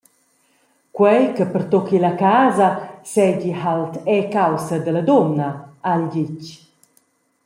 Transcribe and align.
Quei 0.95 1.31
che 1.31 1.45
pertucchi 1.53 1.97
la 2.05 2.13
casa 2.23 2.67
seigi 3.13 3.51
halt 3.67 3.93
era 4.13 4.27
caussa 4.33 4.75
dalla 4.85 5.03
dunna, 5.09 5.49
ha 5.87 5.91
el 5.99 6.05
detg. 6.13 6.43